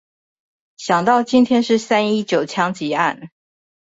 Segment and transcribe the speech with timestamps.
[0.77, 3.29] 想到今天是三一九槍擊案